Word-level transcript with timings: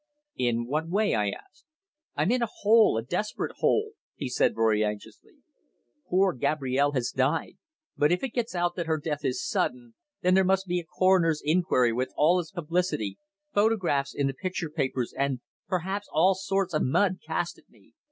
"In 0.37 0.65
what 0.65 0.89
way?" 0.89 1.13
I 1.13 1.29
asked. 1.29 1.65
"I'm 2.15 2.31
in 2.31 2.41
a 2.41 2.47
hole 2.51 2.97
a 2.97 3.03
desperate 3.03 3.57
hole," 3.59 3.91
he 4.15 4.29
said 4.29 4.55
very 4.55 4.83
anxiously. 4.83 5.35
"Poor 6.09 6.33
Gabrielle 6.33 6.93
has 6.93 7.11
died, 7.11 7.57
but 7.97 8.11
if 8.11 8.23
it 8.23 8.33
gets 8.33 8.55
out 8.55 8.75
that 8.77 8.87
her 8.87 8.97
death 8.97 9.23
is 9.23 9.45
sudden, 9.47 9.93
then 10.23 10.33
there 10.33 10.43
must 10.43 10.65
be 10.65 10.79
a 10.79 10.85
coroner's 10.85 11.43
inquiry 11.45 11.93
with 11.93 12.11
all 12.17 12.39
its 12.39 12.49
publicity 12.49 13.19
photographs 13.53 14.15
in 14.15 14.25
the 14.25 14.33
picture 14.33 14.71
papers, 14.71 15.13
and, 15.15 15.39
perhaps, 15.67 16.07
all 16.11 16.33
sorts 16.33 16.73
of 16.73 16.81
mud 16.81 17.19
cast 17.23 17.59
at 17.59 17.69
me. 17.69 17.93